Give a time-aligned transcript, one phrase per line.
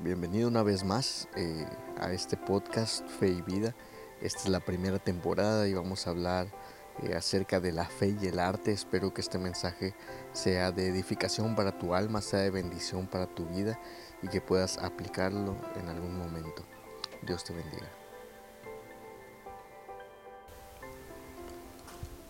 [0.00, 1.66] bienvenido una vez más eh,
[1.98, 3.74] a este podcast Fe y Vida.
[4.20, 6.48] Esta es la primera temporada y vamos a hablar
[7.02, 8.72] eh, acerca de la fe y el arte.
[8.72, 9.94] Espero que este mensaje
[10.32, 13.78] sea de edificación para tu alma, sea de bendición para tu vida
[14.22, 16.62] y que puedas aplicarlo en algún momento.
[17.22, 17.88] Dios te bendiga.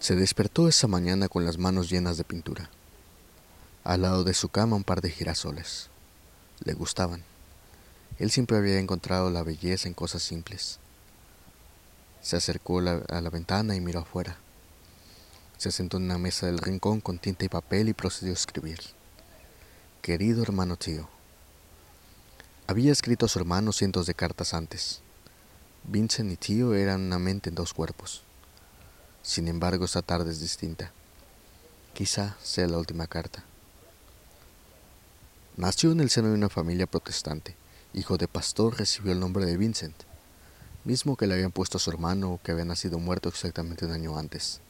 [0.00, 2.70] Se despertó esa mañana con las manos llenas de pintura.
[3.84, 5.90] Al lado de su cama un par de girasoles.
[6.64, 7.31] Le gustaban.
[8.22, 10.78] Él siempre había encontrado la belleza en cosas simples.
[12.20, 14.36] Se acercó a la ventana y miró afuera.
[15.58, 18.78] Se sentó en una mesa del rincón con tinta y papel y procedió a escribir.
[20.02, 21.08] Querido hermano tío.
[22.68, 25.00] Había escrito a su hermano cientos de cartas antes.
[25.82, 28.22] Vincent y tío eran una mente en dos cuerpos.
[29.22, 30.92] Sin embargo, esta tarde es distinta.
[31.92, 33.42] Quizá sea la última carta.
[35.56, 37.60] Nació en el seno de una familia protestante.
[37.94, 39.94] Hijo de pastor, recibió el nombre de Vincent,
[40.84, 44.16] mismo que le habían puesto a su hermano que había nacido muerto exactamente un año
[44.16, 44.60] antes.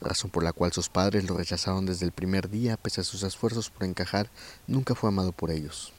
[0.00, 3.22] Razón por la cual sus padres lo rechazaron desde el primer día, pese a sus
[3.22, 4.28] esfuerzos por encajar,
[4.66, 5.92] nunca fue amado por ellos.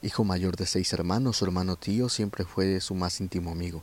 [0.00, 3.82] Hijo mayor de seis hermanos, su hermano tío siempre fue su más íntimo amigo.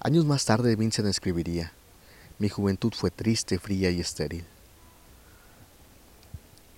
[0.00, 1.72] Años más tarde Vincent escribiría,
[2.38, 4.46] mi juventud fue triste, fría y estéril.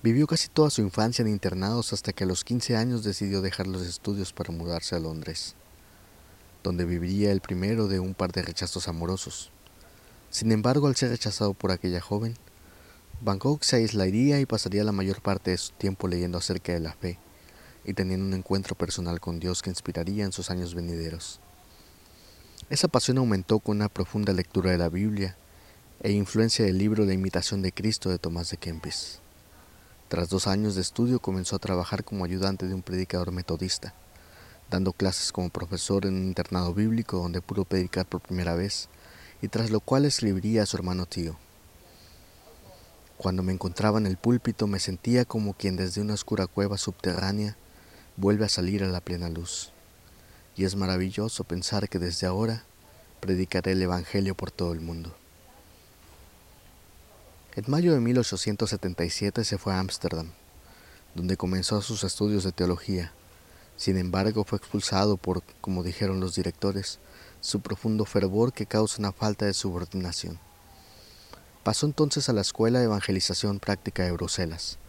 [0.03, 3.67] Vivió casi toda su infancia en internados hasta que a los 15 años decidió dejar
[3.67, 5.55] los estudios para mudarse a Londres,
[6.61, 9.49] donde viviría el primero de un par de rechazos amorosos.
[10.29, 12.35] Sin embargo, al ser rechazado por aquella joven,
[13.21, 16.91] Bangkok se aislaría y pasaría la mayor parte de su tiempo leyendo acerca de la
[16.91, 17.17] fe
[17.85, 21.39] y teniendo un encuentro personal con Dios que inspiraría en sus años venideros.
[22.69, 25.37] Esa pasión aumentó con una profunda lectura de la Biblia
[26.01, 29.22] e influencia del libro La imitación de Cristo de Tomás de Kempis.
[30.07, 33.93] Tras dos años de estudio comenzó a trabajar como ayudante de un predicador metodista,
[34.69, 38.89] dando clases como profesor en un internado bíblico donde pudo predicar por primera vez,
[39.41, 41.35] y tras lo cual escribiría a su hermano tío.
[43.17, 47.55] Cuando me encontraba en el púlpito me sentía como quien desde una oscura cueva subterránea
[48.17, 49.71] vuelve a salir a la plena luz.
[50.55, 52.63] Y es maravilloso pensar que desde ahora
[53.19, 55.15] predicaré el Evangelio por todo el mundo.
[57.55, 60.31] En mayo de 1877 se fue a Ámsterdam,
[61.13, 63.13] donde comenzó sus estudios de teología.
[63.77, 66.97] Sin embargo, fue expulsado por, como dijeron los directores,
[67.41, 70.39] su profundo fervor que causa una falta de subordinación.
[71.63, 74.79] Pasó entonces a la Escuela de Evangelización Práctica de Bruselas,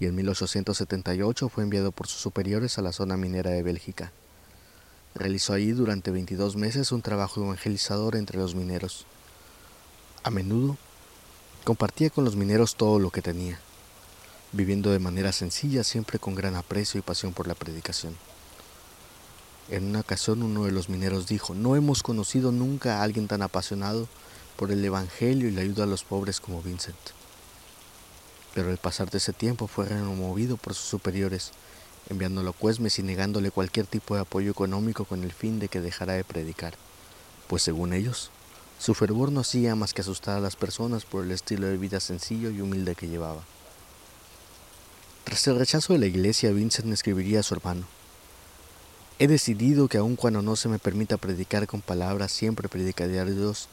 [0.00, 4.10] y en 1878 fue enviado por sus superiores a la zona minera de Bélgica.
[5.14, 9.06] Realizó allí durante 22 meses un trabajo evangelizador entre los mineros.
[10.24, 10.76] A menudo
[11.68, 13.60] Compartía con los mineros todo lo que tenía,
[14.52, 18.16] viviendo de manera sencilla, siempre con gran aprecio y pasión por la predicación.
[19.68, 23.42] En una ocasión uno de los mineros dijo, no hemos conocido nunca a alguien tan
[23.42, 24.08] apasionado
[24.56, 26.96] por el Evangelio y la ayuda a los pobres como Vincent.
[28.54, 31.50] Pero al pasar de ese tiempo fue removido por sus superiores,
[32.08, 35.82] enviándolo a Cuesmes y negándole cualquier tipo de apoyo económico con el fin de que
[35.82, 36.72] dejara de predicar,
[37.46, 38.30] pues según ellos,
[38.78, 42.00] su fervor no hacía más que asustar a las personas por el estilo de vida
[42.00, 43.42] sencillo y humilde que llevaba.
[45.24, 47.86] Tras el rechazo de la iglesia, Vincent escribiría a su hermano,
[49.20, 53.24] He decidido que aun cuando no se me permita predicar con palabras, siempre predicaré a
[53.24, 53.68] Dios,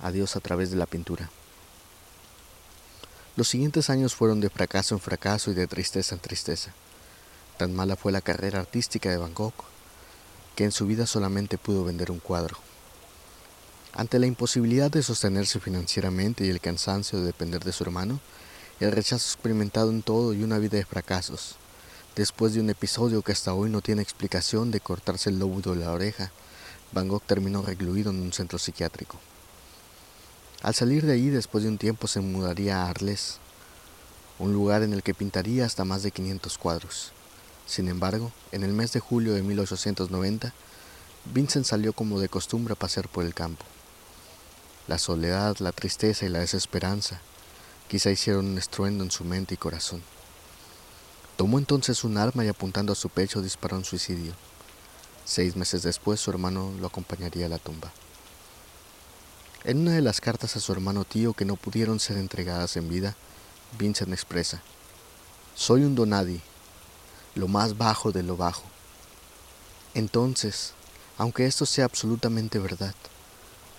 [0.00, 1.30] a Dios a través de la pintura.
[3.36, 6.74] Los siguientes años fueron de fracaso en fracaso y de tristeza en tristeza.
[7.58, 9.54] Tan mala fue la carrera artística de Van Gogh
[10.56, 12.67] que en su vida solamente pudo vender un cuadro.
[13.98, 18.20] Ante la imposibilidad de sostenerse financieramente y el cansancio de depender de su hermano,
[18.78, 21.56] el rechazo experimentado en todo y una vida de fracasos,
[22.14, 25.80] después de un episodio que hasta hoy no tiene explicación de cortarse el lóbulo de
[25.84, 26.30] la oreja,
[26.92, 29.18] Van Gogh terminó recluido en un centro psiquiátrico.
[30.62, 33.38] Al salir de allí, después de un tiempo, se mudaría a Arles,
[34.38, 37.10] un lugar en el que pintaría hasta más de 500 cuadros.
[37.66, 40.54] Sin embargo, en el mes de julio de 1890,
[41.34, 43.64] Vincent salió como de costumbre a pasear por el campo.
[44.88, 47.20] La soledad, la tristeza y la desesperanza
[47.88, 50.02] quizá hicieron un estruendo en su mente y corazón.
[51.36, 54.32] Tomó entonces un arma y apuntando a su pecho disparó un suicidio.
[55.26, 57.92] Seis meses después su hermano lo acompañaría a la tumba.
[59.64, 62.88] En una de las cartas a su hermano tío que no pudieron ser entregadas en
[62.88, 63.14] vida,
[63.78, 64.62] Vincent expresa,
[65.54, 66.40] Soy un donadi,
[67.34, 68.62] lo más bajo de lo bajo.
[69.92, 70.72] Entonces,
[71.18, 72.94] aunque esto sea absolutamente verdad,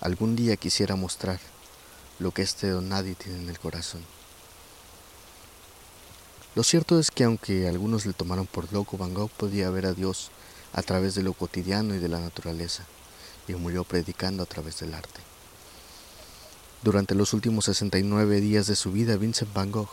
[0.00, 1.38] Algún día quisiera mostrar
[2.18, 4.02] lo que este don nadie tiene en el corazón.
[6.54, 9.92] Lo cierto es que aunque algunos le tomaron por loco, Van Gogh podía ver a
[9.92, 10.30] Dios
[10.72, 12.86] a través de lo cotidiano y de la naturaleza,
[13.46, 15.20] y murió predicando a través del arte.
[16.82, 19.90] Durante los últimos 69 días de su vida, Vincent Van Gogh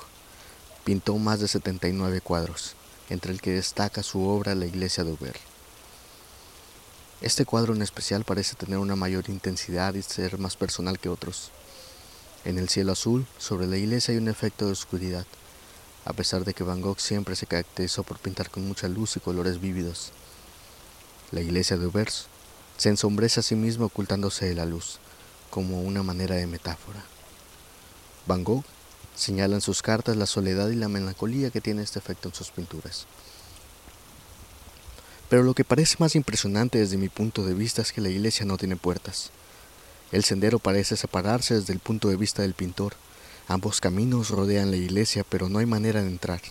[0.86, 2.76] pintó más de 79 cuadros,
[3.10, 5.57] entre el que destaca su obra La iglesia de Aubert.
[7.20, 11.50] Este cuadro en especial parece tener una mayor intensidad y ser más personal que otros.
[12.46, 15.26] En el cielo azul, sobre la iglesia hay un efecto de oscuridad,
[16.06, 19.20] a pesar de que Van Gogh siempre se caracterizó por pintar con mucha luz y
[19.20, 20.12] colores vívidos.
[21.32, 22.28] La iglesia de Aubers
[22.78, 25.00] se ensombrece a sí misma ocultándose de la luz,
[25.50, 27.04] como una manera de metáfora.
[28.28, 28.64] Van Gogh
[29.16, 32.52] señala en sus cartas la soledad y la melancolía que tiene este efecto en sus
[32.52, 33.08] pinturas.
[35.30, 38.46] Pero lo que parece más impresionante desde mi punto de vista es que la iglesia
[38.46, 39.32] no tiene puertas.
[40.12, 42.94] El sendero parece separarse desde el punto de vista del pintor.
[43.50, 46.42] Ambos caminos rodean la iglesia, pero no hay manera de entrar.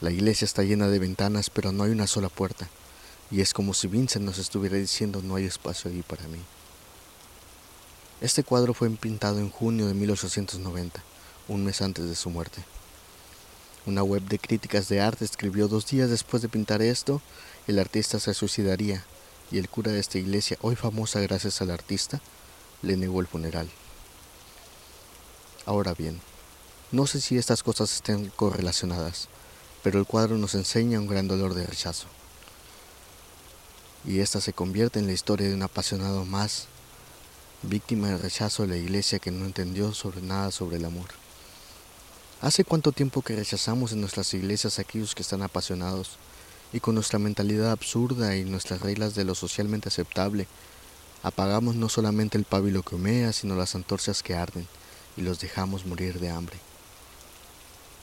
[0.00, 2.68] La iglesia está llena de ventanas, pero no hay una sola puerta.
[3.30, 6.38] Y es como si Vincent nos estuviera diciendo no hay espacio ahí para mí.
[8.20, 11.02] Este cuadro fue pintado en junio de 1890,
[11.48, 12.62] un mes antes de su muerte.
[13.86, 17.22] Una web de críticas de arte escribió dos días después de pintar esto,
[17.68, 19.04] el artista se suicidaría
[19.50, 22.18] y el cura de esta iglesia, hoy famosa gracias al artista,
[22.80, 23.68] le negó el funeral.
[25.66, 26.18] Ahora bien,
[26.92, 29.28] no sé si estas cosas estén correlacionadas,
[29.82, 32.06] pero el cuadro nos enseña un gran dolor de rechazo.
[34.06, 36.68] Y esta se convierte en la historia de un apasionado más,
[37.62, 41.08] víctima del rechazo de la iglesia que no entendió sobre nada sobre el amor.
[42.40, 46.16] ¿Hace cuánto tiempo que rechazamos en nuestras iglesias a aquellos que están apasionados
[46.72, 50.46] y con nuestra mentalidad absurda y nuestras reglas de lo socialmente aceptable
[51.22, 54.68] Apagamos no solamente el pábilo que humea, sino las antorchas que arden,
[55.16, 56.56] y los dejamos morir de hambre.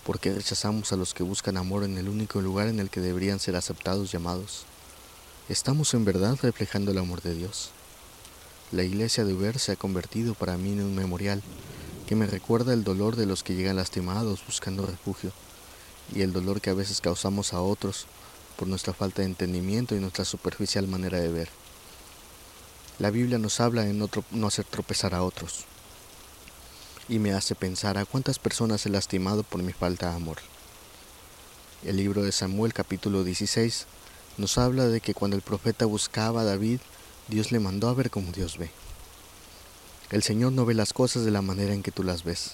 [0.06, 3.00] ¿Por qué rechazamos a los que buscan amor en el único lugar en el que
[3.00, 4.66] deberían ser aceptados y amados?
[5.48, 7.72] ¿Estamos en verdad reflejando el amor de Dios?
[8.74, 11.42] La iglesia de Uber se ha convertido para mí en un memorial
[12.08, 15.32] que me recuerda el dolor de los que llegan lastimados buscando refugio
[16.14, 18.08] y el dolor que a veces causamos a otros
[18.56, 21.50] por nuestra falta de entendimiento y nuestra superficial manera de ver.
[22.98, 25.66] La Biblia nos habla de no, hacer tropezar a otros
[27.10, 30.38] y me hace pensar a cuántas personas he lastimado por mi falta de amor.
[31.84, 33.86] El libro de Samuel capítulo 16
[34.38, 36.80] nos habla de que cuando el profeta buscaba a David,
[37.28, 38.72] Dios le mandó a ver como Dios ve.
[40.10, 42.52] El Señor no ve las cosas de la manera en que tú las ves.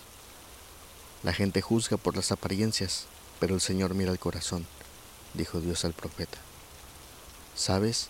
[1.21, 3.05] La gente juzga por las apariencias,
[3.39, 4.65] pero el Señor mira el corazón,
[5.33, 6.37] dijo Dios al profeta.
[7.55, 8.09] ¿Sabes?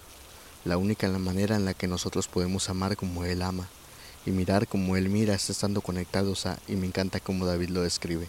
[0.64, 3.68] La única manera en la que nosotros podemos amar como Él ama
[4.26, 7.82] y mirar como Él mira es estando conectados a, y me encanta como David lo
[7.82, 8.28] describe,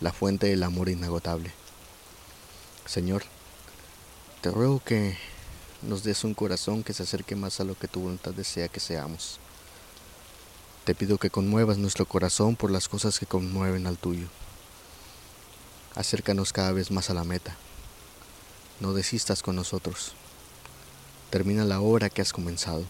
[0.00, 1.52] la fuente del amor inagotable.
[2.84, 3.22] Señor,
[4.42, 5.16] te ruego que
[5.82, 8.80] nos des un corazón que se acerque más a lo que tu voluntad desea que
[8.80, 9.38] seamos.
[10.84, 14.26] Te pido que conmuevas nuestro corazón por las cosas que conmueven al tuyo.
[15.94, 17.56] Acércanos cada vez más a la meta.
[18.82, 20.12] No desistas con nosotros
[21.30, 22.84] termina la obra que has comenzado.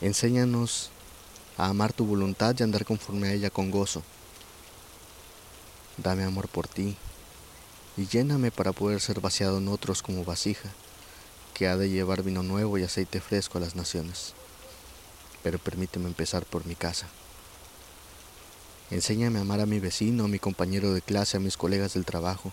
[0.00, 0.90] Enséñanos
[1.58, 4.04] a amar tu voluntad y andar conforme a ella con gozo.
[5.96, 6.96] Dame amor por ti
[7.96, 10.70] y lléname para poder ser vaciado en otros como vasija,
[11.54, 14.32] que ha de llevar vino nuevo y aceite fresco a las naciones.
[15.42, 17.08] Pero permíteme empezar por mi casa.
[18.92, 22.04] Enséñame a amar a mi vecino, a mi compañero de clase, a mis colegas del
[22.04, 22.52] trabajo,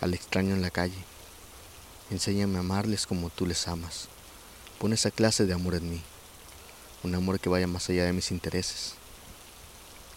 [0.00, 1.04] al extraño en la calle.
[2.10, 4.08] Enséñame a amarles como tú les amas.
[4.78, 6.02] Pon esa clase de amor en mí,
[7.02, 8.94] un amor que vaya más allá de mis intereses.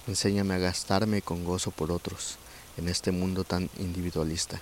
[0.05, 2.37] Enséñame a gastarme con gozo por otros
[2.75, 4.59] en este mundo tan individualista.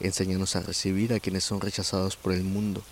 [0.00, 2.82] Enséñanos a recibir a quienes son rechazados por el mundo.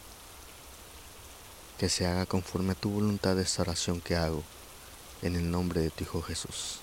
[1.79, 4.43] Que se haga conforme a tu voluntad esta oración que hago,
[5.23, 6.82] en el nombre de tu Hijo Jesús.